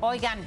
[0.00, 0.38] Oigan,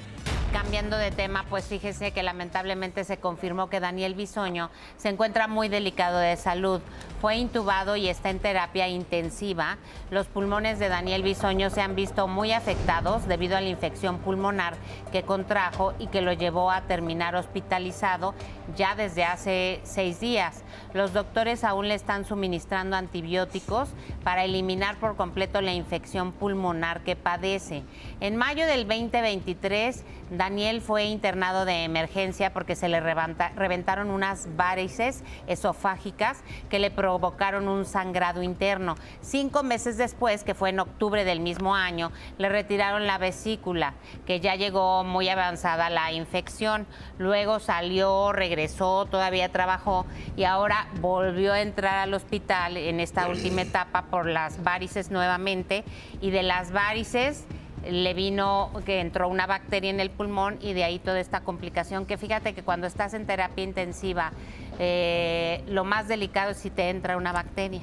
[0.54, 5.68] cambiando de tema, pues fíjese que lamentablemente se confirmó que Daniel Bisoño se encuentra muy
[5.68, 6.80] delicado de salud.
[7.22, 9.78] Fue intubado y está en terapia intensiva.
[10.10, 14.74] Los pulmones de Daniel Bisoño se han visto muy afectados debido a la infección pulmonar
[15.12, 18.34] que contrajo y que lo llevó a terminar hospitalizado
[18.76, 20.64] ya desde hace seis días.
[20.96, 23.90] Los doctores aún le están suministrando antibióticos
[24.24, 27.84] para eliminar por completo la infección pulmonar que padece.
[28.20, 35.24] En mayo del 2023, Daniel fue internado de emergencia porque se le reventaron unas varices
[35.46, 38.96] esofágicas que le provocaron un sangrado interno.
[39.22, 43.94] Cinco meses después, que fue en octubre del mismo año, le retiraron la vesícula,
[44.26, 46.86] que ya llegó muy avanzada la infección.
[47.18, 53.62] Luego salió, regresó, todavía trabajó y ahora volvió a entrar al hospital en esta última
[53.62, 55.84] etapa por las varices nuevamente
[56.22, 57.46] y de las varices
[57.90, 62.06] le vino que entró una bacteria en el pulmón y de ahí toda esta complicación
[62.06, 64.32] que fíjate que cuando estás en terapia intensiva
[64.80, 67.82] eh, lo más delicado es si te entra una bacteria.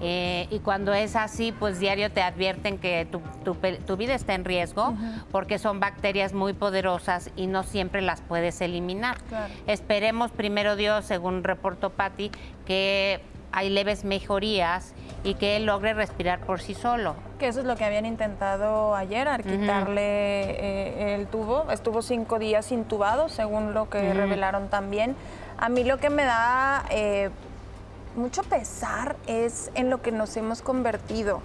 [0.00, 4.94] Eh, y cuando es así, pues diario te advierten que tu, vida está en riesgo
[5.32, 9.18] porque son bacterias muy poderosas y no siempre las puedes eliminar.
[9.66, 12.30] Esperemos, primero Dios, según reportó Patti,
[12.64, 13.20] que
[13.52, 17.14] hay leves mejorías y que él logre respirar por sí solo.
[17.38, 21.70] Que eso es lo que habían intentado ayer, al quitarle eh, el tubo.
[21.70, 25.16] Estuvo cinco días intubado, según lo que revelaron también.
[25.56, 27.30] A mí lo que me da eh,
[28.16, 31.40] mucho pesar es en lo que nos hemos convertido.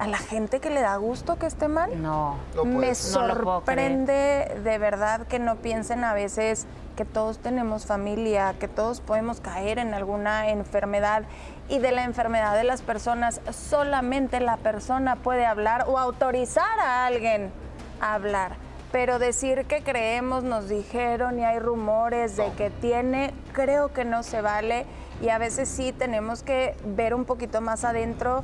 [0.00, 2.00] A la gente que le da gusto que esté mal.
[2.00, 2.38] No.
[2.64, 9.02] me sorprende de verdad que no piensen a veces que todos tenemos familia, que todos
[9.02, 11.24] podemos caer en alguna enfermedad
[11.68, 17.04] y de la enfermedad de las personas solamente la persona puede hablar o autorizar a
[17.04, 17.52] alguien
[18.00, 18.56] a hablar.
[18.92, 24.22] Pero decir que creemos, nos dijeron y hay rumores de que tiene, creo que no
[24.22, 24.86] se vale
[25.20, 28.42] y a veces sí tenemos que ver un poquito más adentro.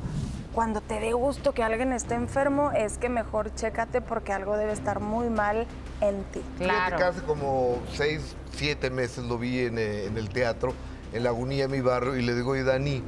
[0.57, 4.71] Cuando te dé gusto que alguien esté enfermo, es que mejor chécate porque algo debe
[4.71, 5.67] estar muy mal
[6.01, 6.41] en ti.
[6.57, 6.97] Claro.
[6.97, 10.73] que hace como seis, siete meses lo vi en, eh, el teatro,
[11.13, 13.03] en la agonía de mi barrio, y le digo, oye, Dani,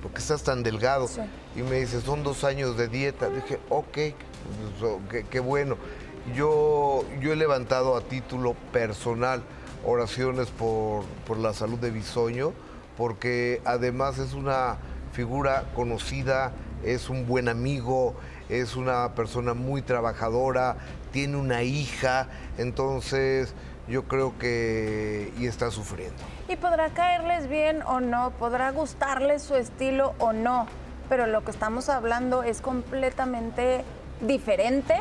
[0.00, 1.10] ¿por qué estás tan delgado?
[1.54, 3.28] Y me dice, son dos años de dieta.
[3.28, 3.98] Dije, ok,
[4.80, 5.76] pues, qué, bueno.
[6.34, 9.42] Yo, yo he levantado a título personal
[9.84, 12.54] oraciones por, por la salud de Bisoño
[12.96, 14.78] porque además es una
[15.12, 16.52] figura conocida,
[16.84, 18.14] es un buen amigo,
[18.48, 20.76] es una persona muy trabajadora,
[21.12, 23.54] tiene una hija, entonces
[23.88, 26.22] yo creo que y está sufriendo.
[26.48, 30.66] Y podrá caerles bien o no, podrá gustarles su estilo o no,
[31.08, 33.84] pero lo que estamos hablando es completamente
[34.20, 34.94] diferente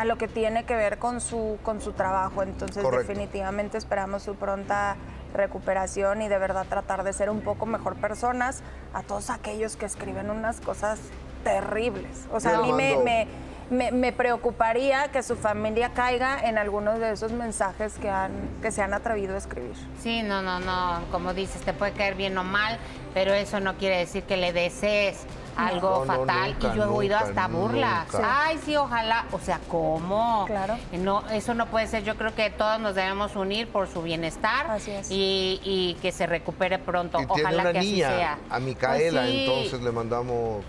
[0.00, 4.34] a lo que tiene que ver con su con su trabajo, entonces definitivamente esperamos su
[4.34, 4.96] pronta
[5.34, 8.62] recuperación y de verdad tratar de ser un poco mejor personas
[8.94, 11.00] a todos aquellos que escriben unas cosas
[11.44, 12.26] terribles.
[12.32, 17.32] O sea, a mí me, me, preocuparía que su familia caiga en algunos de esos
[17.32, 18.32] mensajes que, han,
[18.62, 19.76] que se han atrevido a escribir.
[20.00, 22.78] Sí, no, no, no, como dices, te puede caer bien o mal,
[23.12, 27.48] pero eso no quiere decir que le desees algo fatal y yo he oído hasta
[27.48, 28.06] burlas.
[28.22, 30.44] Ay, sí, ojalá, o sea, ¿cómo?
[30.46, 30.76] Claro.
[30.92, 32.04] No, eso no puede ser.
[32.04, 35.08] Yo creo que todos nos debemos unir por su bienestar así es.
[35.10, 37.18] Y, que se recupere pronto.
[37.28, 38.38] ojalá que así sea.
[38.48, 40.64] A Micaela, pues entonces le mandamos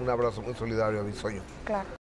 [0.00, 1.42] un abrazo muy solidario a mi sueño.
[1.64, 1.88] Claro.